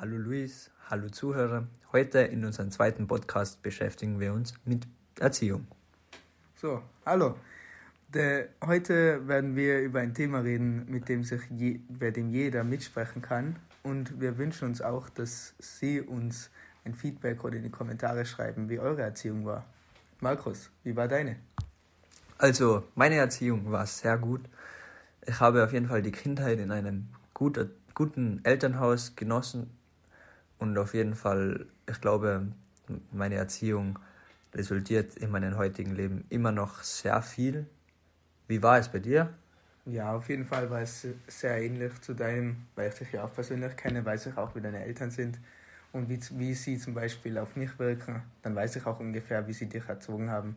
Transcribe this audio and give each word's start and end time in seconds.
Hallo 0.00 0.16
Luis, 0.16 0.70
hallo 0.88 1.08
Zuhörer. 1.08 1.64
Heute 1.90 2.20
in 2.20 2.44
unserem 2.44 2.70
zweiten 2.70 3.08
Podcast 3.08 3.62
beschäftigen 3.64 4.20
wir 4.20 4.32
uns 4.32 4.54
mit 4.64 4.86
Erziehung. 5.18 5.66
So, 6.54 6.84
hallo. 7.04 7.34
De, 8.14 8.46
heute 8.64 9.26
werden 9.26 9.56
wir 9.56 9.80
über 9.80 9.98
ein 9.98 10.14
Thema 10.14 10.38
reden, 10.38 10.86
mit 10.88 11.08
dem 11.08 11.24
sich 11.24 11.40
je, 11.50 11.80
bei 11.88 12.12
dem 12.12 12.30
jeder 12.30 12.62
mitsprechen 12.62 13.22
kann. 13.22 13.56
Und 13.82 14.20
wir 14.20 14.38
wünschen 14.38 14.68
uns 14.68 14.80
auch, 14.80 15.08
dass 15.08 15.54
Sie 15.58 16.00
uns 16.00 16.48
ein 16.84 16.94
Feedback 16.94 17.42
oder 17.42 17.56
in 17.56 17.64
die 17.64 17.70
Kommentare 17.70 18.24
schreiben, 18.24 18.68
wie 18.68 18.78
eure 18.78 19.02
Erziehung 19.02 19.46
war. 19.46 19.64
Markus, 20.20 20.70
wie 20.84 20.94
war 20.94 21.08
deine? 21.08 21.40
Also, 22.38 22.84
meine 22.94 23.16
Erziehung 23.16 23.72
war 23.72 23.84
sehr 23.84 24.16
gut. 24.16 24.42
Ich 25.26 25.40
habe 25.40 25.64
auf 25.64 25.72
jeden 25.72 25.88
Fall 25.88 26.02
die 26.02 26.12
Kindheit 26.12 26.60
in 26.60 26.70
einem 26.70 27.08
guten, 27.34 27.72
guten 27.94 28.44
Elternhaus 28.44 29.16
genossen 29.16 29.77
und 30.58 30.76
auf 30.78 30.94
jeden 30.94 31.14
Fall, 31.14 31.66
ich 31.88 32.00
glaube, 32.00 32.48
meine 33.12 33.36
Erziehung 33.36 33.98
resultiert 34.54 35.16
in 35.16 35.30
meinem 35.30 35.56
heutigen 35.56 35.94
Leben 35.94 36.24
immer 36.30 36.52
noch 36.52 36.82
sehr 36.82 37.22
viel. 37.22 37.66
Wie 38.46 38.62
war 38.62 38.78
es 38.78 38.88
bei 38.88 38.98
dir? 38.98 39.34
Ja, 39.84 40.14
auf 40.14 40.28
jeden 40.28 40.44
Fall 40.44 40.68
war 40.70 40.82
es 40.82 41.06
sehr 41.28 41.62
ähnlich 41.62 41.98
zu 42.00 42.14
deinem, 42.14 42.66
weil 42.74 42.88
ich 42.90 42.96
dich 42.96 43.12
ja 43.12 43.24
auch 43.24 43.32
persönlich 43.32 43.76
kenne, 43.76 44.04
weiß 44.04 44.26
ich 44.26 44.36
auch, 44.36 44.54
wie 44.54 44.60
deine 44.60 44.84
Eltern 44.84 45.10
sind 45.10 45.38
und 45.92 46.08
wie, 46.08 46.20
wie 46.38 46.54
sie 46.54 46.78
zum 46.78 46.94
Beispiel 46.94 47.38
auf 47.38 47.56
mich 47.56 47.78
wirken. 47.78 48.22
Dann 48.42 48.54
weiß 48.54 48.76
ich 48.76 48.86
auch 48.86 49.00
ungefähr, 49.00 49.46
wie 49.46 49.52
sie 49.52 49.66
dich 49.66 49.88
erzogen 49.88 50.30
haben. 50.30 50.56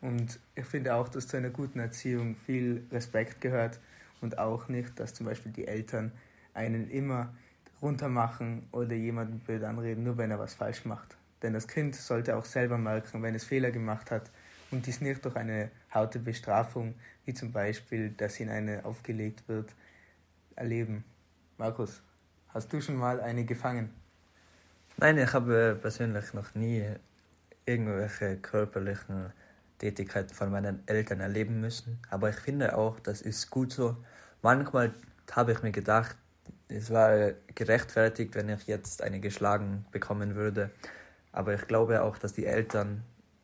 Und 0.00 0.40
ich 0.54 0.64
finde 0.64 0.94
auch, 0.94 1.08
dass 1.08 1.28
zu 1.28 1.36
einer 1.36 1.50
guten 1.50 1.78
Erziehung 1.78 2.36
viel 2.36 2.84
Respekt 2.90 3.40
gehört 3.40 3.78
und 4.20 4.38
auch 4.38 4.68
nicht, 4.68 4.98
dass 4.98 5.14
zum 5.14 5.26
Beispiel 5.26 5.52
die 5.52 5.66
Eltern 5.66 6.12
einen 6.54 6.90
immer 6.90 7.34
runtermachen 7.82 8.68
oder 8.72 8.94
jemanden 8.94 9.38
blöd 9.40 9.62
anreden, 9.64 10.04
nur 10.04 10.16
wenn 10.18 10.30
er 10.30 10.38
was 10.38 10.54
falsch 10.54 10.84
macht. 10.84 11.16
Denn 11.42 11.52
das 11.52 11.68
Kind 11.68 11.94
sollte 11.94 12.36
auch 12.36 12.44
selber 12.44 12.78
merken, 12.78 13.22
wenn 13.22 13.34
es 13.34 13.44
Fehler 13.44 13.70
gemacht 13.70 14.10
hat 14.10 14.30
und 14.70 14.86
dies 14.86 15.00
nicht 15.00 15.24
durch 15.24 15.36
eine 15.36 15.70
harte 15.90 16.18
Bestrafung, 16.18 16.94
wie 17.24 17.34
zum 17.34 17.52
Beispiel, 17.52 18.10
dass 18.10 18.40
ihnen 18.40 18.50
eine 18.50 18.84
aufgelegt 18.84 19.46
wird, 19.48 19.74
erleben. 20.54 21.04
Markus, 21.58 22.02
hast 22.48 22.72
du 22.72 22.80
schon 22.80 22.96
mal 22.96 23.20
eine 23.20 23.44
gefangen? 23.44 23.90
Nein, 24.96 25.18
ich 25.18 25.32
habe 25.34 25.78
persönlich 25.80 26.32
noch 26.32 26.54
nie 26.54 26.84
irgendwelche 27.66 28.38
körperlichen 28.38 29.32
Tätigkeiten 29.78 30.32
von 30.32 30.50
meinen 30.50 30.82
Eltern 30.86 31.20
erleben 31.20 31.60
müssen. 31.60 31.98
Aber 32.08 32.30
ich 32.30 32.36
finde 32.36 32.76
auch, 32.76 32.98
das 33.00 33.20
ist 33.20 33.50
gut 33.50 33.72
so. 33.72 33.96
Manchmal 34.40 34.94
habe 35.32 35.52
ich 35.52 35.62
mir 35.62 35.72
gedacht, 35.72 36.16
es 36.68 36.90
war 36.90 37.32
gerechtfertigt, 37.54 38.34
wenn 38.34 38.48
ich 38.48 38.66
jetzt 38.66 39.02
eine 39.02 39.20
geschlagen 39.20 39.86
bekommen 39.92 40.34
würde. 40.34 40.70
Aber 41.32 41.54
ich 41.54 41.66
glaube 41.66 42.02
auch, 42.02 42.18
dass 42.18 42.32
die 42.32 42.46
Eltern 42.46 43.02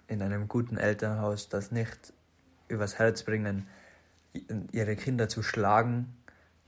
in 0.08 0.22
einem 0.22 0.48
guten 0.48 0.76
Elternhaus 0.76 1.48
das 1.48 1.70
nicht 1.70 2.12
übers 2.68 2.98
Herz 2.98 3.22
bringen, 3.22 3.66
ihre 4.72 4.96
Kinder 4.96 5.28
zu 5.28 5.42
schlagen. 5.42 6.16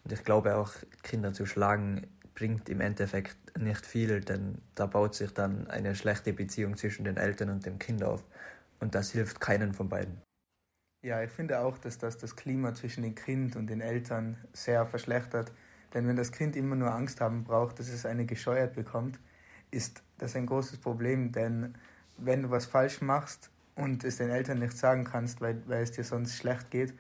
Und 0.05 0.13
ich 0.13 0.23
glaube 0.23 0.57
auch, 0.57 0.73
Kinder 1.03 1.33
zu 1.33 1.47
schlagen 1.47 2.07
bringt 2.35 2.69
im 2.69 2.81
Endeffekt 2.81 3.37
nicht 3.59 3.87
viel, 3.87 4.21
denn 4.21 4.59
da 4.75 4.87
baut 4.87 5.15
sich 5.15 5.33
dann 5.33 5.69
eine 5.69 5.95
schlechte 5.95 6.33
Beziehung 6.33 6.77
zwischen 6.77 7.05
den 7.05 7.17
Eltern 7.17 7.51
und 7.51 7.65
dem 7.65 7.79
Kind 7.79 8.03
auf. 8.03 8.25
Und 8.81 8.95
das 8.95 9.13
hilft 9.13 9.41
keinen 9.41 9.73
von 9.73 9.89
beiden. 9.89 10.21
Ja, 11.05 11.23
ich 11.23 11.31
finde 11.31 11.61
auch, 11.61 11.79
dass 11.79 11.99
das 11.99 12.19
das 12.19 12.35
Klima 12.35 12.75
zwischen 12.75 13.03
dem 13.03 13.15
Kind 13.15 13.57
und 13.57 13.69
den 13.69 13.81
Eltern 13.81 14.37
sehr 14.53 14.87
verschlechtert. 14.87 15.53
Denn 15.95 16.07
wenn 16.09 16.17
das 16.17 16.33
Kind 16.33 16.57
immer 16.57 16.77
nur 16.77 16.93
Angst 16.93 17.21
haben 17.21 17.45
braucht, 17.45 17.79
dass 17.79 17.89
es 17.89 18.05
eine 18.05 18.27
gescheuert 18.27 18.75
bekommt, 18.75 19.19
ist 19.71 20.03
das 20.19 20.37
ein 20.37 20.47
großes 20.47 20.79
Problem. 20.79 21.33
Denn 21.33 21.75
wenn 22.19 22.43
du 22.43 22.51
was 22.51 22.67
falsch 22.67 23.01
machst 23.01 23.51
und 23.77 24.05
es 24.05 24.19
den 24.19 24.31
Eltern 24.31 24.59
nicht 24.59 24.77
sagen 24.77 25.05
kannst, 25.05 25.41
weil, 25.41 25.63
weil 25.67 25.83
es 25.83 25.93
dir 25.93 26.05
sonst 26.05 26.37
schlecht 26.37 26.71
geht 26.71 26.95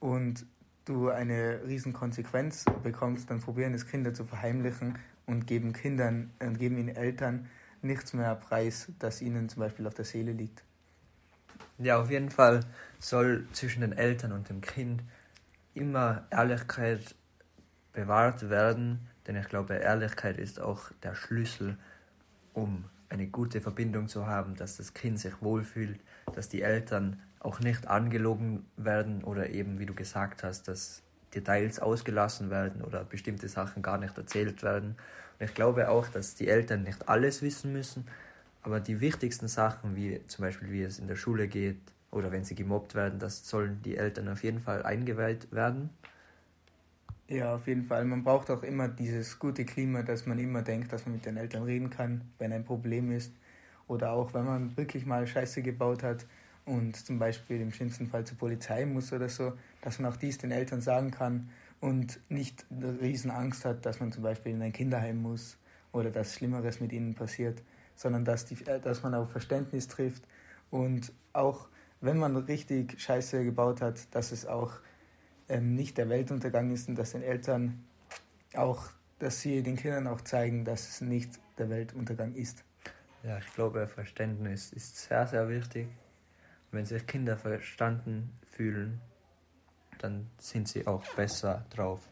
und 0.00 0.46
du 0.86 1.10
eine 1.10 1.60
riesen 1.66 1.92
Konsequenz 1.92 2.64
bekommst, 2.82 3.30
dann 3.30 3.40
probieren 3.40 3.74
es 3.74 3.86
Kinder 3.86 4.12
zu 4.14 4.24
verheimlichen 4.24 4.98
und 5.26 5.46
geben 5.46 5.72
Kindern 5.72 6.30
und 6.40 6.58
geben 6.58 6.78
ihnen 6.78 6.96
Eltern 6.96 7.48
nichts 7.82 8.12
mehr 8.12 8.34
preis, 8.34 8.90
das 8.98 9.22
ihnen 9.22 9.48
zum 9.48 9.60
Beispiel 9.60 9.86
auf 9.86 9.94
der 9.94 10.04
Seele 10.04 10.32
liegt. 10.32 10.64
Ja, 11.78 12.00
auf 12.00 12.10
jeden 12.10 12.30
Fall 12.30 12.60
soll 12.98 13.46
zwischen 13.52 13.80
den 13.80 13.92
Eltern 13.92 14.32
und 14.32 14.48
dem 14.48 14.60
Kind 14.60 15.02
immer 15.74 16.26
Ehrlichkeit 16.30 17.14
bewahrt 17.92 18.50
werden, 18.50 19.08
denn 19.26 19.36
ich 19.36 19.48
glaube, 19.48 19.74
Ehrlichkeit 19.74 20.38
ist 20.38 20.60
auch 20.60 20.90
der 21.02 21.14
Schlüssel, 21.14 21.76
um 22.54 22.84
eine 23.08 23.26
gute 23.26 23.60
Verbindung 23.60 24.08
zu 24.08 24.26
haben, 24.26 24.54
dass 24.54 24.76
das 24.76 24.94
Kind 24.94 25.18
sich 25.18 25.42
wohlfühlt, 25.42 26.00
dass 26.34 26.48
die 26.48 26.62
Eltern 26.62 27.20
auch 27.40 27.60
nicht 27.60 27.86
angelogen 27.88 28.66
werden 28.76 29.24
oder 29.24 29.50
eben, 29.50 29.78
wie 29.78 29.86
du 29.86 29.94
gesagt 29.94 30.42
hast, 30.42 30.68
dass 30.68 31.02
Details 31.34 31.78
ausgelassen 31.78 32.50
werden 32.50 32.82
oder 32.82 33.04
bestimmte 33.04 33.48
Sachen 33.48 33.82
gar 33.82 33.98
nicht 33.98 34.16
erzählt 34.16 34.62
werden. 34.62 34.96
Und 35.38 35.46
ich 35.46 35.54
glaube 35.54 35.88
auch, 35.88 36.08
dass 36.08 36.34
die 36.34 36.48
Eltern 36.48 36.82
nicht 36.82 37.08
alles 37.08 37.42
wissen 37.42 37.72
müssen, 37.72 38.06
aber 38.62 38.80
die 38.80 39.00
wichtigsten 39.00 39.48
Sachen, 39.48 39.96
wie 39.96 40.20
zum 40.26 40.44
Beispiel 40.44 40.70
wie 40.70 40.82
es 40.82 40.98
in 40.98 41.08
der 41.08 41.16
Schule 41.16 41.48
geht 41.48 41.80
oder 42.10 42.30
wenn 42.30 42.44
sie 42.44 42.54
gemobbt 42.54 42.94
werden, 42.94 43.18
das 43.18 43.48
sollen 43.48 43.80
die 43.82 43.96
Eltern 43.96 44.28
auf 44.28 44.42
jeden 44.44 44.60
Fall 44.60 44.82
eingeweiht 44.82 45.50
werden. 45.50 45.90
Ja, 47.30 47.54
auf 47.54 47.66
jeden 47.66 47.84
Fall. 47.86 48.04
Man 48.04 48.24
braucht 48.24 48.50
auch 48.50 48.62
immer 48.62 48.88
dieses 48.88 49.38
gute 49.38 49.64
Klima, 49.64 50.02
dass 50.02 50.26
man 50.26 50.38
immer 50.38 50.62
denkt, 50.62 50.92
dass 50.92 51.06
man 51.06 51.14
mit 51.14 51.24
den 51.24 51.36
Eltern 51.38 51.62
reden 51.62 51.88
kann, 51.88 52.22
wenn 52.38 52.52
ein 52.52 52.64
Problem 52.64 53.10
ist. 53.12 53.32
Oder 53.88 54.12
auch, 54.12 54.34
wenn 54.34 54.44
man 54.44 54.76
wirklich 54.76 55.06
mal 55.06 55.26
Scheiße 55.26 55.62
gebaut 55.62 56.02
hat 56.02 56.26
und 56.66 56.96
zum 56.96 57.18
Beispiel 57.18 57.60
im 57.60 57.72
schlimmsten 57.72 58.06
Fall 58.08 58.24
zur 58.26 58.36
Polizei 58.36 58.84
muss 58.84 59.12
oder 59.12 59.28
so, 59.28 59.52
dass 59.80 59.98
man 59.98 60.12
auch 60.12 60.16
dies 60.16 60.38
den 60.38 60.50
Eltern 60.50 60.82
sagen 60.82 61.10
kann 61.12 61.50
und 61.80 62.20
nicht 62.28 62.66
riesen 63.00 63.30
Angst 63.30 63.64
hat, 63.64 63.86
dass 63.86 64.00
man 64.00 64.12
zum 64.12 64.22
Beispiel 64.24 64.52
in 64.52 64.62
ein 64.62 64.72
Kinderheim 64.72 65.22
muss 65.22 65.56
oder 65.92 66.10
dass 66.10 66.34
Schlimmeres 66.34 66.80
mit 66.80 66.92
ihnen 66.92 67.14
passiert 67.14 67.62
sondern 68.00 68.24
dass, 68.24 68.46
die, 68.46 68.54
äh, 68.66 68.80
dass 68.80 69.02
man 69.02 69.14
auf 69.14 69.30
Verständnis 69.30 69.86
trifft 69.88 70.22
und 70.70 71.12
auch 71.32 71.68
wenn 72.00 72.16
man 72.18 72.34
richtig 72.36 72.98
Scheiße 73.00 73.44
gebaut 73.44 73.82
hat, 73.82 74.14
dass 74.14 74.32
es 74.32 74.46
auch 74.46 74.72
ähm, 75.50 75.74
nicht 75.74 75.98
der 75.98 76.08
Weltuntergang 76.08 76.70
ist 76.70 76.88
und 76.88 76.96
dass 76.96 77.12
den 77.12 77.22
Eltern 77.22 77.84
auch, 78.54 78.90
dass 79.18 79.40
sie 79.40 79.62
den 79.62 79.76
Kindern 79.76 80.06
auch 80.06 80.20
zeigen, 80.22 80.64
dass 80.64 80.88
es 80.88 81.00
nicht 81.00 81.38
der 81.58 81.68
Weltuntergang 81.68 82.34
ist. 82.34 82.64
Ja, 83.22 83.38
ich 83.38 83.52
glaube, 83.54 83.86
Verständnis 83.86 84.72
ist 84.72 84.96
sehr, 84.96 85.26
sehr 85.26 85.48
wichtig. 85.48 85.88
Wenn 86.72 86.86
sich 86.86 87.06
Kinder 87.06 87.36
verstanden 87.36 88.32
fühlen, 88.50 89.00
dann 89.98 90.30
sind 90.38 90.68
sie 90.68 90.86
auch 90.86 91.04
besser 91.14 91.66
drauf 91.70 92.10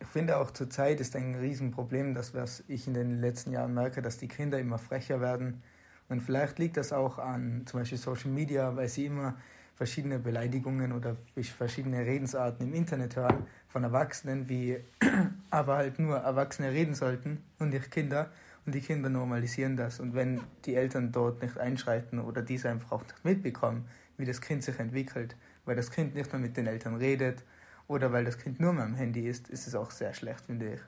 ich 0.00 0.06
finde 0.06 0.36
auch 0.36 0.50
zurzeit 0.50 1.00
ist 1.00 1.16
ein 1.16 1.34
Riesenproblem, 1.34 2.14
dass 2.14 2.34
was 2.34 2.62
ich 2.68 2.86
in 2.86 2.94
den 2.94 3.20
letzten 3.20 3.52
Jahren 3.52 3.74
merke, 3.74 4.02
dass 4.02 4.18
die 4.18 4.28
Kinder 4.28 4.58
immer 4.58 4.78
frecher 4.78 5.20
werden. 5.20 5.62
Und 6.08 6.22
vielleicht 6.22 6.58
liegt 6.58 6.76
das 6.76 6.92
auch 6.92 7.18
an 7.18 7.66
zum 7.66 7.80
Beispiel 7.80 7.98
Social 7.98 8.30
Media, 8.30 8.74
weil 8.76 8.88
sie 8.88 9.06
immer 9.06 9.36
verschiedene 9.78 10.18
Beleidigungen 10.18 10.90
oder 10.90 11.16
verschiedene 11.56 12.04
Redensarten 12.04 12.66
im 12.66 12.74
Internet 12.74 13.14
hören 13.14 13.46
von 13.68 13.84
Erwachsenen, 13.84 14.48
wie 14.48 14.76
aber 15.50 15.76
halt 15.76 16.00
nur 16.00 16.16
Erwachsene 16.16 16.72
reden 16.72 16.94
sollten 16.94 17.44
und 17.60 17.70
nicht 17.70 17.92
Kinder. 17.92 18.32
Und 18.66 18.74
die 18.74 18.80
Kinder 18.80 19.08
normalisieren 19.08 19.76
das. 19.76 20.00
Und 20.00 20.14
wenn 20.14 20.40
die 20.64 20.74
Eltern 20.74 21.12
dort 21.12 21.40
nicht 21.42 21.56
einschreiten 21.58 22.18
oder 22.18 22.42
diese 22.42 22.68
einfach 22.68 22.90
auch 22.90 23.02
nicht 23.02 23.24
mitbekommen, 23.24 23.84
wie 24.16 24.24
das 24.24 24.40
Kind 24.40 24.64
sich 24.64 24.80
entwickelt, 24.80 25.36
weil 25.64 25.76
das 25.76 25.92
Kind 25.92 26.16
nicht 26.16 26.32
mehr 26.32 26.42
mit 26.42 26.56
den 26.56 26.66
Eltern 26.66 26.96
redet 26.96 27.44
oder 27.86 28.12
weil 28.12 28.24
das 28.24 28.36
Kind 28.36 28.58
nur 28.58 28.72
mehr 28.72 28.84
am 28.84 28.96
Handy 28.96 29.28
ist, 29.28 29.48
ist 29.48 29.68
es 29.68 29.76
auch 29.76 29.92
sehr 29.92 30.12
schlecht, 30.12 30.40
finde 30.40 30.74
ich. 30.74 30.80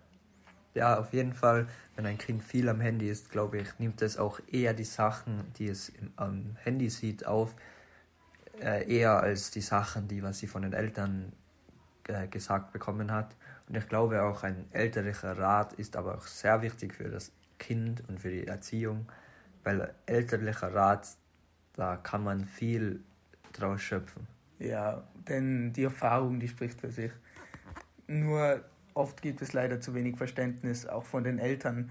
Ja, 0.74 0.98
auf 0.98 1.12
jeden 1.12 1.32
Fall, 1.32 1.68
wenn 1.94 2.06
ein 2.06 2.18
Kind 2.18 2.42
viel 2.42 2.68
am 2.68 2.80
Handy 2.80 3.08
ist, 3.08 3.30
glaube 3.30 3.58
ich, 3.58 3.78
nimmt 3.78 4.02
es 4.02 4.18
auch 4.18 4.40
eher 4.50 4.74
die 4.74 4.84
Sachen, 4.84 5.44
die 5.58 5.68
es 5.68 5.92
am 6.16 6.56
Handy 6.62 6.90
sieht, 6.90 7.24
auf, 7.24 7.54
äh, 8.60 8.88
eher 8.88 9.20
als 9.20 9.50
die 9.50 9.60
Sachen, 9.60 10.08
die 10.08 10.22
was 10.22 10.38
sie 10.38 10.46
von 10.46 10.62
den 10.62 10.72
Eltern 10.72 11.32
äh, 12.08 12.26
gesagt 12.28 12.72
bekommen 12.72 13.10
hat. 13.10 13.36
Und 13.68 13.76
ich 13.76 13.88
glaube 13.88 14.22
auch 14.22 14.42
ein 14.42 14.66
elterlicher 14.72 15.38
Rat 15.38 15.72
ist 15.74 15.96
aber 15.96 16.16
auch 16.16 16.26
sehr 16.26 16.62
wichtig 16.62 16.94
für 16.94 17.08
das 17.08 17.32
Kind 17.58 18.02
und 18.08 18.20
für 18.20 18.30
die 18.30 18.46
Erziehung, 18.46 19.06
weil 19.64 19.94
elterlicher 20.06 20.74
Rat, 20.74 21.08
da 21.74 21.96
kann 21.96 22.24
man 22.24 22.44
viel 22.46 23.00
draus 23.52 23.82
schöpfen. 23.82 24.26
Ja, 24.58 25.04
denn 25.28 25.72
die 25.72 25.84
Erfahrung, 25.84 26.40
die 26.40 26.48
spricht 26.48 26.80
für 26.80 26.90
sich. 26.90 27.12
Nur 28.06 28.64
oft 28.94 29.22
gibt 29.22 29.40
es 29.40 29.52
leider 29.52 29.80
zu 29.80 29.94
wenig 29.94 30.16
Verständnis, 30.16 30.86
auch 30.86 31.04
von 31.04 31.24
den 31.24 31.38
Eltern, 31.38 31.90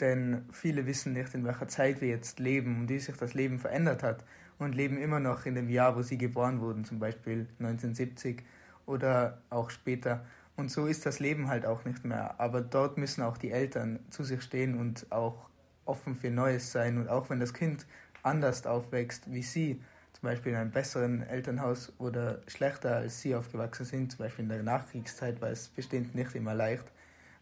denn 0.00 0.46
viele 0.50 0.86
wissen 0.86 1.12
nicht, 1.12 1.34
in 1.34 1.44
welcher 1.44 1.68
Zeit 1.68 2.00
wir 2.00 2.08
jetzt 2.08 2.38
leben 2.38 2.80
und 2.80 2.88
wie 2.88 2.98
sich 2.98 3.16
das 3.16 3.34
Leben 3.34 3.58
verändert 3.58 4.02
hat 4.02 4.24
und 4.58 4.74
leben 4.74 4.98
immer 4.98 5.20
noch 5.20 5.46
in 5.46 5.54
dem 5.54 5.68
Jahr, 5.68 5.96
wo 5.96 6.02
sie 6.02 6.18
geboren 6.18 6.60
wurden, 6.60 6.84
zum 6.84 6.98
Beispiel 6.98 7.46
1970 7.58 8.42
oder 8.86 9.42
auch 9.50 9.70
später. 9.70 10.24
Und 10.56 10.70
so 10.70 10.86
ist 10.86 11.06
das 11.06 11.20
Leben 11.20 11.48
halt 11.48 11.66
auch 11.66 11.84
nicht 11.84 12.04
mehr. 12.04 12.40
Aber 12.40 12.60
dort 12.60 12.98
müssen 12.98 13.22
auch 13.22 13.38
die 13.38 13.52
Eltern 13.52 14.00
zu 14.10 14.24
sich 14.24 14.42
stehen 14.42 14.78
und 14.78 15.06
auch 15.10 15.48
offen 15.84 16.16
für 16.16 16.30
Neues 16.30 16.72
sein. 16.72 16.98
Und 16.98 17.08
auch 17.08 17.30
wenn 17.30 17.40
das 17.40 17.54
Kind 17.54 17.86
anders 18.22 18.66
aufwächst 18.66 19.32
wie 19.32 19.42
sie, 19.42 19.80
zum 20.12 20.30
Beispiel 20.30 20.52
in 20.52 20.58
einem 20.58 20.70
besseren 20.72 21.22
Elternhaus 21.22 21.92
oder 21.98 22.40
schlechter 22.48 22.96
als 22.96 23.20
sie 23.20 23.36
aufgewachsen 23.36 23.86
sind, 23.86 24.10
zum 24.10 24.18
Beispiel 24.18 24.42
in 24.42 24.48
der 24.48 24.64
Nachkriegszeit, 24.64 25.40
war 25.40 25.50
es 25.50 25.68
bestimmt 25.68 26.16
nicht 26.16 26.34
immer 26.34 26.54
leicht, 26.54 26.90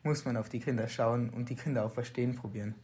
muss 0.02 0.26
man 0.26 0.36
auf 0.36 0.50
die 0.50 0.60
Kinder 0.60 0.86
schauen 0.86 1.30
und 1.30 1.48
die 1.48 1.56
Kinder 1.56 1.86
auch 1.86 1.92
verstehen 1.92 2.36
probieren. 2.36 2.74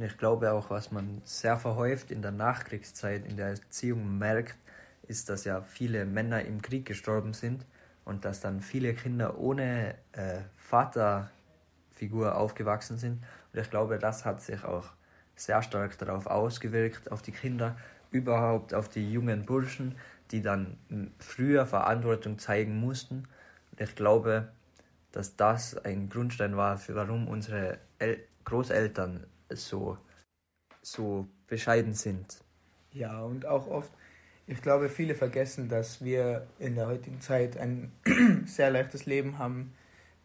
Und 0.00 0.06
ich 0.06 0.16
glaube 0.16 0.52
auch, 0.52 0.70
was 0.70 0.90
man 0.92 1.20
sehr 1.24 1.58
verhäuft 1.58 2.10
in 2.10 2.22
der 2.22 2.30
Nachkriegszeit 2.30 3.26
in 3.26 3.36
der 3.36 3.48
Erziehung 3.48 4.16
merkt, 4.16 4.56
ist, 5.06 5.28
dass 5.28 5.44
ja 5.44 5.60
viele 5.60 6.06
Männer 6.06 6.42
im 6.42 6.62
Krieg 6.62 6.86
gestorben 6.86 7.34
sind 7.34 7.66
und 8.06 8.24
dass 8.24 8.40
dann 8.40 8.62
viele 8.62 8.94
Kinder 8.94 9.38
ohne 9.38 9.96
äh, 10.12 10.38
Vaterfigur 10.56 12.34
aufgewachsen 12.34 12.96
sind. 12.96 13.22
Und 13.52 13.60
ich 13.60 13.68
glaube, 13.68 13.98
das 13.98 14.24
hat 14.24 14.40
sich 14.40 14.64
auch 14.64 14.86
sehr 15.36 15.60
stark 15.62 15.98
darauf 15.98 16.26
ausgewirkt, 16.26 17.12
auf 17.12 17.20
die 17.20 17.32
Kinder, 17.32 17.76
überhaupt 18.10 18.72
auf 18.72 18.88
die 18.88 19.12
jungen 19.12 19.44
Burschen, 19.44 19.96
die 20.30 20.40
dann 20.40 20.78
früher 21.18 21.66
Verantwortung 21.66 22.38
zeigen 22.38 22.80
mussten. 22.80 23.28
Und 23.72 23.82
ich 23.82 23.94
glaube, 23.96 24.48
dass 25.12 25.36
das 25.36 25.76
ein 25.84 26.08
Grundstein 26.08 26.56
war, 26.56 26.78
für 26.78 26.94
warum 26.94 27.28
unsere 27.28 27.76
El 27.98 28.18
Großeltern 28.44 29.26
so, 29.56 29.98
so 30.82 31.26
bescheiden 31.46 31.94
sind. 31.94 32.42
Ja, 32.92 33.22
und 33.22 33.46
auch 33.46 33.66
oft, 33.68 33.92
ich 34.46 34.60
glaube, 34.62 34.88
viele 34.88 35.14
vergessen, 35.14 35.68
dass 35.68 36.02
wir 36.02 36.46
in 36.58 36.74
der 36.74 36.86
heutigen 36.86 37.20
Zeit 37.20 37.56
ein 37.56 37.92
sehr 38.46 38.70
leichtes 38.70 39.06
Leben 39.06 39.38
haben. 39.38 39.72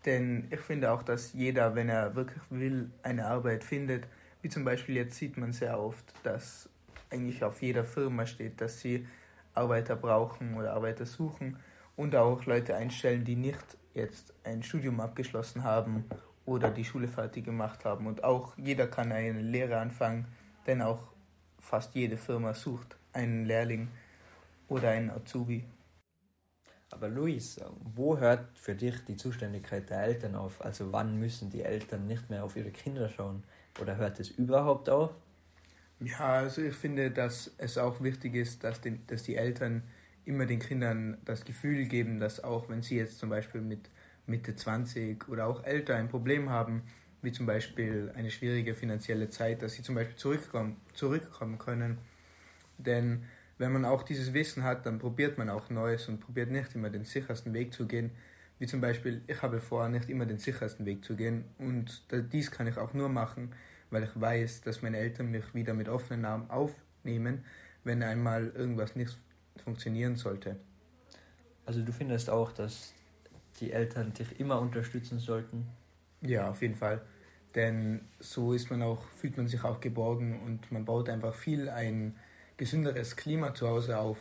Denn 0.06 0.48
ich 0.52 0.60
finde 0.60 0.92
auch, 0.92 1.04
dass 1.04 1.34
jeder, 1.34 1.76
wenn 1.76 1.90
er 1.90 2.16
wirklich 2.16 2.42
will, 2.50 2.92
eine 3.04 3.26
Arbeit 3.26 3.64
findet. 3.64 4.08
Wie 4.42 4.50
zum 4.50 4.64
Beispiel 4.64 4.96
jetzt 4.96 5.18
sieht 5.18 5.38
man 5.38 5.52
sehr 5.52 5.80
oft, 5.80 6.06
dass 6.24 6.70
eigentlich 7.10 7.44
auf 7.44 7.62
jeder 7.62 7.84
Firma 7.84 8.26
steht, 8.26 8.62
dass 8.62 8.80
sie 8.80 9.08
Arbeiter 9.54 9.96
brauchen 9.96 10.56
oder 10.56 10.74
Arbeiter 10.74 11.06
suchen 11.06 11.58
und 11.96 12.16
auch 12.16 12.46
Leute 12.46 12.76
einstellen, 12.76 13.24
die 13.24 13.36
nicht 13.36 13.78
jetzt 13.94 14.34
ein 14.44 14.62
Studium 14.62 15.00
abgeschlossen 15.00 15.64
haben 15.64 16.06
oder 16.46 16.70
die 16.70 16.86
Schule 16.86 17.08
fertig 17.08 17.46
gemacht 17.46 17.86
haben. 17.86 18.08
Und 18.08 18.24
auch 18.24 18.58
jeder 18.58 18.88
kann 18.88 19.12
eine 19.12 19.42
Lehre 19.42 19.78
anfangen, 19.78 20.26
denn 20.68 20.82
auch 20.82 21.00
fast 21.60 21.96
jede 21.96 22.18
Firma 22.18 22.54
sucht 22.54 22.96
einen 23.14 23.46
Lehrling 23.46 23.90
oder 24.68 24.90
einen 24.90 25.10
Azubi. 25.10 25.64
Aber 26.92 27.10
Luis, 27.10 27.60
wo 27.96 28.18
hört 28.18 28.58
für 28.58 28.76
dich 28.76 29.04
die 29.06 29.18
Zuständigkeit 29.18 29.90
der 29.90 30.04
Eltern 30.04 30.36
auf? 30.36 30.64
Also 30.64 30.92
wann 30.94 31.20
müssen 31.20 31.50
die 31.50 31.64
Eltern 31.64 32.08
nicht 32.08 32.30
mehr 32.30 32.44
auf 32.44 32.56
ihre 32.56 32.72
Kinder 32.72 33.10
schauen? 33.10 33.44
Oder 33.82 33.98
hört 33.98 34.20
es 34.20 34.30
überhaupt 34.30 34.90
auf? 34.90 35.12
Ja, 36.00 36.36
also 36.38 36.62
ich 36.62 36.76
finde, 36.76 37.12
dass 37.12 37.52
es 37.58 37.78
auch 37.78 38.02
wichtig 38.02 38.36
ist, 38.36 38.64
dass, 38.64 38.82
die, 38.82 39.06
dass 39.08 39.24
die 39.24 39.36
Eltern 39.36 39.84
immer 40.26 40.46
den 40.46 40.60
Kindern 40.60 41.18
das 41.26 41.46
Gefühl 41.46 41.86
geben, 41.86 42.20
dass 42.20 42.44
auch 42.44 42.70
wenn 42.70 42.82
sie 42.82 42.98
jetzt 42.98 43.20
zum 43.20 43.30
Beispiel 43.30 43.62
mit 43.62 43.90
Mitte 44.28 44.56
20 44.56 45.28
oder 45.30 45.48
auch 45.48 45.64
älter 45.64 45.96
ein 45.96 46.10
Problem 46.10 46.50
haben, 46.50 46.84
wie 47.22 47.32
zum 47.32 47.46
Beispiel 47.46 48.12
eine 48.16 48.30
schwierige 48.30 48.74
finanzielle 48.76 49.30
Zeit, 49.30 49.62
dass 49.62 49.74
sie 49.74 49.84
zum 49.84 49.96
Beispiel 49.96 50.16
zurückkommen, 50.16 50.78
zurückkommen 50.94 51.58
können. 51.58 51.98
Denn 52.78 53.24
wenn 53.58 53.72
man 53.72 53.86
auch 53.86 54.04
dieses 54.04 54.34
Wissen 54.34 54.64
hat, 54.64 54.86
dann 54.86 55.00
probiert 55.00 55.38
man 55.38 55.50
auch 55.50 55.70
Neues 55.70 56.08
und 56.08 56.20
probiert 56.20 56.52
nicht 56.52 56.76
immer 56.76 56.90
den 56.90 57.06
sichersten 57.06 57.54
Weg 57.54 57.74
zu 57.74 57.88
gehen. 57.88 58.12
Wie 58.60 58.68
zum 58.68 58.82
Beispiel, 58.82 59.22
ich 59.28 59.42
habe 59.42 59.60
vor, 59.60 59.90
nicht 59.90 60.10
immer 60.10 60.26
den 60.26 60.38
sichersten 60.38 60.86
Weg 60.86 61.04
zu 61.04 61.16
gehen. 61.16 61.46
Und 61.58 62.04
dies 62.32 62.52
kann 62.52 62.68
ich 62.68 62.78
auch 62.78 62.94
nur 62.94 63.10
machen, 63.10 63.54
weil 63.90 64.04
ich 64.04 64.12
weiß, 64.20 64.62
dass 64.62 64.82
meine 64.82 64.98
Eltern 64.98 65.32
mich 65.32 65.54
wieder 65.54 65.74
mit 65.74 65.90
offenen 65.90 66.26
Armen 66.26 66.50
aufnehmen, 66.50 67.44
wenn 67.84 68.02
einmal 68.04 68.48
irgendwas 68.56 68.96
nicht 68.96 69.18
funktionieren 69.64 70.16
sollte. 70.16 70.58
Also 71.66 71.82
du 71.82 71.92
findest 71.92 72.30
auch, 72.30 72.52
dass 72.52 72.94
die 73.60 73.72
Eltern 73.72 74.14
dich 74.14 74.40
immer 74.40 74.60
unterstützen 74.60 75.20
sollten? 75.20 75.68
Ja, 76.22 76.50
auf 76.50 76.62
jeden 76.62 76.76
Fall. 76.76 77.02
Denn 77.56 78.02
so 78.20 78.54
ist 78.54 78.70
man 78.70 78.82
auch, 78.82 79.02
fühlt 79.16 79.38
man 79.38 79.48
sich 79.48 79.64
auch 79.64 79.80
geborgen 79.80 80.42
und 80.46 80.72
man 80.72 80.84
baut 80.84 81.10
einfach 81.10 81.34
viel 81.34 81.70
ein 81.70 82.16
gesünderes 82.58 83.16
Klima 83.16 83.54
zu 83.54 83.68
Hause 83.68 83.98
auf. 83.98 84.18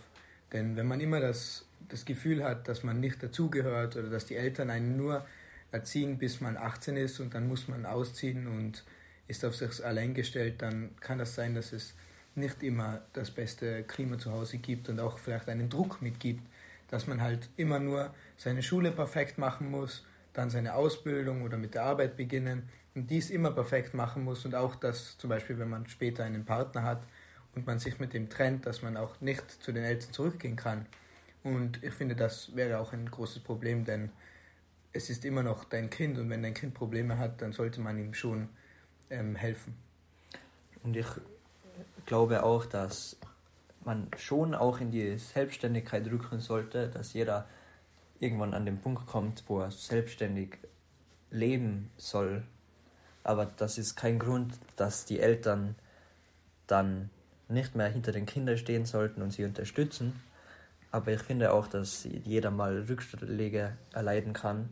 Denn 0.53 0.77
wenn 0.77 0.87
man 0.87 1.01
immer 1.01 1.21
das, 1.21 1.67
das 1.89 2.05
Gefühl 2.05 2.45
hat, 2.45 2.69
dass 2.69 2.85
man 2.85 3.01
nicht 3.01 3.23
dazugehört 3.23 3.97
oder 3.97 4.09
dass 4.09 4.27
die 4.27 4.37
Eltern 4.37 4.71
einen 4.71 4.97
nur 4.97 5.27
erziehen, 5.73 6.19
bis 6.19 6.41
man 6.41 6.57
18 6.57 6.97
ist 6.97 7.19
und 7.19 7.35
dann 7.35 7.49
muss 7.49 7.67
man 7.67 7.85
ausziehen 7.87 8.47
und 8.47 8.85
ist 9.27 9.45
auf 9.45 9.57
sich 9.57 9.85
allein 9.85 10.15
gestellt, 10.15 10.63
dann 10.63 10.91
kann 11.01 11.19
das 11.19 11.35
sein, 11.35 11.55
dass 11.55 11.73
es 11.73 11.95
nicht 12.37 12.63
immer 12.63 13.03
das 13.13 13.31
beste 13.31 13.83
Klima 13.85 14.19
zu 14.19 14.31
Hause 14.31 14.59
gibt 14.59 14.89
und 14.89 15.01
auch 15.01 15.19
vielleicht 15.19 15.49
einen 15.49 15.69
Druck 15.69 16.03
mitgibt, 16.03 16.47
dass 16.89 17.07
man 17.07 17.21
halt 17.21 17.51
immer 17.57 17.79
nur 17.79 18.15
seine 18.37 18.63
Schule 18.63 18.91
perfekt 18.93 19.39
machen 19.39 19.71
muss, 19.71 20.05
dann 20.33 20.51
seine 20.51 20.75
Ausbildung 20.75 21.43
oder 21.43 21.57
mit 21.57 21.75
der 21.75 21.85
Arbeit 21.85 22.17
beginnen 22.17 22.69
und 22.95 23.11
dies 23.11 23.31
immer 23.31 23.51
perfekt 23.51 23.95
machen 23.95 24.25
muss 24.25 24.45
und 24.45 24.55
auch, 24.55 24.75
dass 24.75 25.19
zum 25.19 25.31
Beispiel, 25.31 25.59
wenn 25.59 25.69
man 25.69 25.87
später 25.89 26.25
einen 26.25 26.45
Partner 26.45 26.83
hat 26.83 27.03
und 27.55 27.67
man 27.67 27.79
sich 27.79 27.99
mit 27.99 28.13
dem 28.13 28.29
trennt, 28.29 28.67
dass 28.67 28.83
man 28.83 28.97
auch 28.97 29.21
nicht 29.21 29.51
zu 29.51 29.73
den 29.73 29.85
Eltern 29.85 30.13
zurückgehen 30.13 30.57
kann. 30.57 30.87
Und 31.43 31.83
ich 31.83 31.93
finde, 31.95 32.17
das 32.17 32.55
wäre 32.57 32.79
auch 32.79 32.93
ein 32.93 33.11
großes 33.11 33.43
Problem, 33.43 33.85
denn 33.85 34.11
es 34.93 35.11
ist 35.11 35.25
immer 35.25 35.43
noch 35.43 35.65
dein 35.65 35.91
Kind 35.91 36.19
und 36.19 36.31
wenn 36.31 36.43
dein 36.43 36.55
Kind 36.55 36.75
Probleme 36.75 37.19
hat, 37.19 37.43
dann 37.43 37.53
sollte 37.53 37.81
man 37.81 37.99
ihm 37.99 38.15
schon 38.15 38.49
ähm, 39.11 39.35
helfen. 39.35 39.77
Und 40.83 40.97
ich 40.97 41.07
glaube 42.07 42.43
auch, 42.43 42.65
dass 42.67 43.17
man 43.87 44.09
schon 44.17 44.55
auch 44.55 44.81
in 44.81 44.91
die 44.91 45.19
Selbstständigkeit 45.19 46.07
rücken 46.07 46.41
sollte, 46.41 46.89
dass 46.89 47.13
jeder 47.13 47.47
irgendwann 48.19 48.55
an 48.55 48.65
den 48.65 48.81
Punkt 48.81 49.07
kommt, 49.07 49.45
wo 49.47 49.61
er 49.61 49.71
selbstständig 49.71 50.59
leben 51.31 51.91
soll. 51.97 52.45
Aber 53.23 53.47
das 53.47 53.79
ist 53.79 53.97
kein 53.97 54.19
Grund, 54.19 54.59
dass 54.77 55.05
die 55.05 55.21
Eltern 55.21 55.75
dann 56.67 57.11
nicht 57.49 57.75
mehr 57.75 57.89
hinter 57.89 58.13
den 58.13 58.27
Kindern 58.27 58.57
stehen 58.57 58.87
sollten 58.87 59.23
und 59.23 59.33
sie 59.33 59.45
unterstützen. 59.45 60.23
Aber 60.91 61.13
ich 61.13 61.21
finde 61.21 61.53
auch, 61.53 61.67
dass 61.67 62.05
jeder 62.05 62.51
mal 62.51 62.85
Rückschläge 62.89 63.77
erleiden 63.93 64.33
kann 64.33 64.69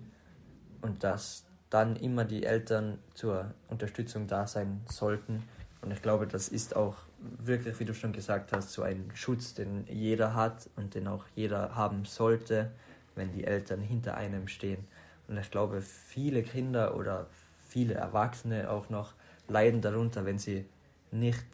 und 0.81 1.03
dass 1.03 1.44
dann 1.69 1.97
immer 1.97 2.25
die 2.25 2.44
Eltern 2.44 2.99
zur 3.14 3.53
Unterstützung 3.69 4.26
da 4.26 4.47
sein 4.47 4.82
sollten. 4.87 5.43
Und 5.81 5.91
ich 5.91 6.02
glaube, 6.02 6.26
das 6.26 6.49
ist 6.49 6.76
auch 6.76 6.97
wirklich, 7.38 7.79
wie 7.81 7.85
du 7.85 7.95
schon 7.95 8.12
gesagt 8.12 8.52
hast, 8.52 8.73
so 8.73 8.83
ein 8.83 9.11
Schutz, 9.14 9.55
den 9.55 9.87
jeder 9.88 10.35
hat 10.35 10.69
und 10.76 10.95
den 10.95 11.09
auch 11.09 11.25
jeder 11.35 11.75
haben 11.75 12.05
sollte, 12.05 12.71
wenn 13.14 13.33
die 13.33 13.45
Eltern 13.45 13.81
hinter 13.81 14.17
einem 14.17 14.49
stehen. 14.49 14.87
Und 15.29 15.38
ich 15.38 15.50
glaube, 15.50 15.81
viele 15.83 16.43
Kinder 16.43 16.97
oder 16.97 17.26
viele 17.69 17.95
Erwachsene 17.95 18.71
auch 18.71 18.91
noch 18.91 19.14
leiden 19.49 19.81
darunter, 19.81 20.25
wenn 20.25 20.38
sie 20.38 20.67
nicht 21.11 21.45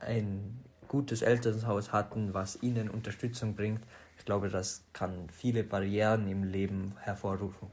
ein 0.00 0.58
gutes 0.88 1.22
Elternhaus 1.22 1.92
hatten, 1.92 2.34
was 2.34 2.62
ihnen 2.62 2.88
Unterstützung 2.88 3.54
bringt. 3.54 3.82
Ich 4.18 4.24
glaube, 4.24 4.48
das 4.48 4.84
kann 4.92 5.28
viele 5.30 5.62
Barrieren 5.62 6.28
im 6.28 6.44
Leben 6.44 6.94
hervorrufen. 7.00 7.68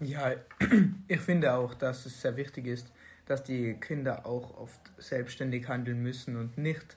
Ja, 0.00 0.32
ich 1.08 1.20
finde 1.20 1.54
auch, 1.54 1.74
dass 1.74 2.06
es 2.06 2.20
sehr 2.20 2.36
wichtig 2.36 2.66
ist, 2.66 2.92
dass 3.26 3.42
die 3.42 3.74
Kinder 3.74 4.24
auch 4.24 4.56
oft 4.56 4.80
selbstständig 4.98 5.68
handeln 5.68 6.02
müssen 6.02 6.36
und 6.36 6.56
nicht 6.56 6.96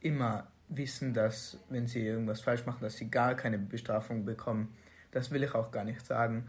immer 0.00 0.46
wissen, 0.68 1.14
dass 1.14 1.58
wenn 1.68 1.86
sie 1.86 2.06
irgendwas 2.06 2.40
falsch 2.40 2.66
machen, 2.66 2.80
dass 2.80 2.96
sie 2.96 3.10
gar 3.10 3.34
keine 3.34 3.58
Bestrafung 3.58 4.24
bekommen. 4.24 4.74
Das 5.12 5.30
will 5.30 5.44
ich 5.44 5.54
auch 5.54 5.70
gar 5.70 5.84
nicht 5.84 6.04
sagen. 6.04 6.48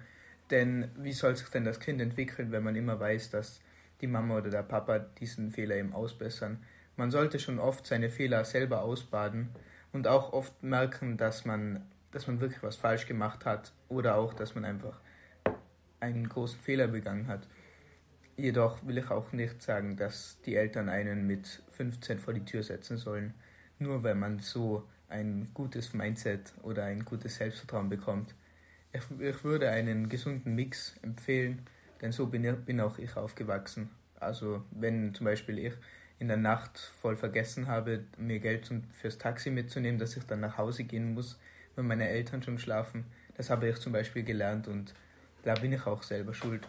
Denn 0.49 0.89
wie 0.97 1.11
soll 1.11 1.35
sich 1.35 1.47
denn 1.49 1.65
das 1.65 1.79
Kind 1.79 2.01
entwickeln, 2.01 2.51
wenn 2.51 2.63
man 2.63 2.75
immer 2.75 2.99
weiß, 2.99 3.29
dass 3.29 3.61
die 4.01 4.07
Mama 4.07 4.37
oder 4.37 4.49
der 4.49 4.63
Papa 4.63 4.99
diesen 4.99 5.51
Fehler 5.51 5.75
eben 5.75 5.93
ausbessern? 5.93 6.63
Man 6.95 7.11
sollte 7.11 7.39
schon 7.39 7.59
oft 7.59 7.85
seine 7.85 8.09
Fehler 8.09 8.43
selber 8.45 8.81
ausbaden 8.81 9.49
und 9.91 10.07
auch 10.07 10.33
oft 10.33 10.63
merken, 10.63 11.17
dass 11.17 11.45
man, 11.45 11.85
dass 12.11 12.27
man 12.27 12.39
wirklich 12.39 12.63
was 12.63 12.75
falsch 12.75 13.05
gemacht 13.05 13.45
hat 13.45 13.73
oder 13.89 14.15
auch, 14.15 14.33
dass 14.33 14.55
man 14.55 14.65
einfach 14.65 14.99
einen 15.99 16.27
großen 16.27 16.59
Fehler 16.59 16.87
begangen 16.87 17.27
hat. 17.27 17.47
Jedoch 18.39 18.85
will 18.85 18.99
ich 18.99 19.09
auch 19.09 19.31
nicht 19.31 19.63
sagen, 19.63 19.97
dass 19.97 20.37
die 20.45 20.55
Eltern 20.55 20.89
einen 20.89 21.25
mit 21.25 21.63
15 21.71 22.19
vor 22.19 22.35
die 22.35 22.45
Tür 22.45 22.61
setzen 22.61 22.97
sollen, 22.97 23.33
nur 23.79 24.03
weil 24.03 24.13
man 24.13 24.37
so 24.37 24.87
ein 25.09 25.49
gutes 25.55 25.95
Mindset 25.95 26.53
oder 26.61 26.85
ein 26.85 27.03
gutes 27.03 27.37
Selbstvertrauen 27.37 27.89
bekommt. 27.89 28.35
Ich, 28.93 29.01
ich 29.19 29.43
würde 29.43 29.71
einen 29.71 30.07
gesunden 30.07 30.53
Mix 30.53 30.95
empfehlen, 31.01 31.63
denn 31.99 32.11
so 32.11 32.27
bin, 32.27 32.63
bin 32.63 32.79
auch 32.79 32.99
ich 32.99 33.17
aufgewachsen. 33.17 33.89
Also 34.19 34.63
wenn 34.69 35.15
zum 35.15 35.25
Beispiel 35.25 35.57
ich 35.57 35.73
in 36.19 36.27
der 36.27 36.37
Nacht 36.37 36.77
voll 36.77 37.15
vergessen 37.15 37.67
habe, 37.67 38.03
mir 38.19 38.39
Geld 38.39 38.69
fürs 38.93 39.17
Taxi 39.17 39.49
mitzunehmen, 39.49 39.99
dass 39.99 40.15
ich 40.15 40.25
dann 40.25 40.41
nach 40.41 40.59
Hause 40.59 40.83
gehen 40.83 41.15
muss, 41.15 41.39
wenn 41.75 41.87
meine 41.87 42.07
Eltern 42.07 42.43
schon 42.43 42.59
schlafen, 42.59 43.05
das 43.35 43.49
habe 43.49 43.67
ich 43.67 43.79
zum 43.79 43.93
Beispiel 43.93 44.23
gelernt 44.23 44.67
und 44.67 44.93
da 45.41 45.55
bin 45.55 45.73
ich 45.73 45.87
auch 45.87 46.03
selber 46.03 46.35
schuld. 46.35 46.67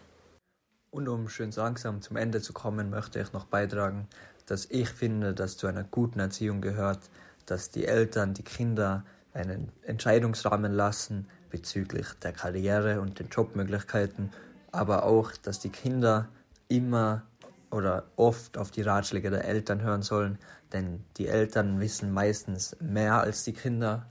Und 0.91 1.07
um 1.07 1.29
schön 1.29 1.51
langsam 1.51 2.01
zum 2.01 2.17
Ende 2.17 2.41
zu 2.41 2.51
kommen, 2.53 2.89
möchte 2.89 3.19
ich 3.19 3.31
noch 3.31 3.45
beitragen, 3.45 4.07
dass 4.47 4.65
ich 4.65 4.89
finde, 4.89 5.35
dass 5.35 5.57
zu 5.57 5.67
einer 5.67 5.83
guten 5.83 6.19
Erziehung 6.19 6.61
gehört, 6.61 6.99
dass 7.45 7.69
die 7.69 7.85
Eltern 7.85 8.33
die 8.33 8.43
Kinder 8.43 9.05
einen 9.33 9.71
Entscheidungsrahmen 9.83 10.73
lassen 10.73 11.27
bezüglich 11.51 12.07
der 12.23 12.33
Karriere 12.33 13.01
und 13.01 13.19
den 13.19 13.29
Jobmöglichkeiten, 13.29 14.31
aber 14.71 15.03
auch, 15.03 15.31
dass 15.37 15.59
die 15.59 15.69
Kinder 15.69 16.27
immer 16.67 17.23
oder 17.71 18.05
oft 18.15 18.57
auf 18.57 18.71
die 18.71 18.81
Ratschläge 18.81 19.29
der 19.29 19.45
Eltern 19.45 19.81
hören 19.81 20.01
sollen, 20.01 20.39
denn 20.73 21.03
die 21.17 21.27
Eltern 21.27 21.79
wissen 21.79 22.11
meistens 22.11 22.75
mehr 22.79 23.21
als 23.21 23.43
die 23.43 23.53
Kinder, 23.53 24.07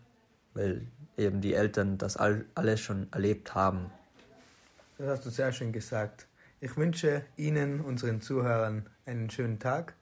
weil 0.55 0.87
eben 1.17 1.41
die 1.41 1.55
Eltern 1.55 1.99
das 1.99 2.17
all, 2.17 2.45
alles 2.55 2.81
schon 2.81 3.09
erlebt 3.13 3.57
haben. 3.57 3.91
Das 4.97 5.09
hast 5.09 5.27
du 5.27 5.31
sehr 5.31 5.53
schön 5.53 5.73
gesagt. 5.73 6.28
Ich 6.61 6.77
wünsche 6.77 7.25
Ihnen, 7.37 7.81
unseren 7.81 8.21
Zuhörern, 8.21 8.91
einen 9.07 9.31
schönen 9.31 9.61
Tag 9.61 9.95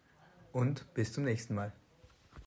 und 0.52 0.92
bis 0.94 1.12
zum 1.12 1.24
nächsten 1.24 1.54
Mal. 1.54 1.74